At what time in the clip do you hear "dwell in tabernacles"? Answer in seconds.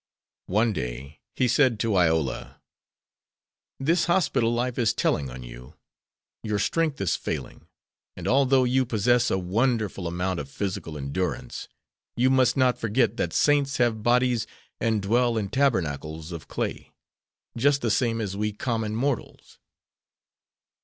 15.03-16.31